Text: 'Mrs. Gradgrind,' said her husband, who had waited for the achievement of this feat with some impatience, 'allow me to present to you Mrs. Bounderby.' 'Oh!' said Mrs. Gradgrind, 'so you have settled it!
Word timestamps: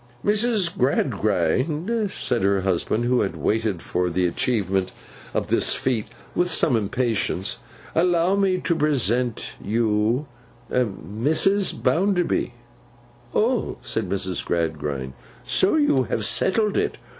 'Mrs. 0.25 0.75
Gradgrind,' 0.75 2.09
said 2.11 2.41
her 2.41 2.61
husband, 2.61 3.05
who 3.05 3.21
had 3.21 3.35
waited 3.35 3.83
for 3.83 4.09
the 4.09 4.25
achievement 4.25 4.89
of 5.31 5.45
this 5.49 5.75
feat 5.75 6.07
with 6.33 6.49
some 6.49 6.75
impatience, 6.75 7.59
'allow 7.93 8.35
me 8.35 8.57
to 8.61 8.75
present 8.75 9.35
to 9.35 9.45
you 9.63 10.25
Mrs. 10.71 11.79
Bounderby.' 11.83 12.55
'Oh!' 13.35 13.77
said 13.81 14.09
Mrs. 14.09 14.43
Gradgrind, 14.43 15.13
'so 15.43 15.75
you 15.75 16.01
have 16.05 16.25
settled 16.25 16.77
it! 16.77 16.97